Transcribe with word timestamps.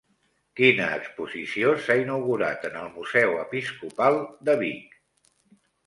Quina 0.59 0.87
exposició 0.99 1.75
s'ha 1.85 1.99
inaugurat 2.05 2.67
en 2.73 2.81
el 2.83 2.91
Museu 2.99 3.39
Episcopal 3.45 4.23
de 4.51 4.61
Vic? 4.67 5.03